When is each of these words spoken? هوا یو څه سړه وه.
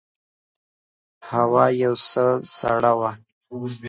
هوا 1.31 1.65
یو 1.83 1.93
څه 2.09 2.21
سړه 2.57 2.91
وه. 2.99 3.11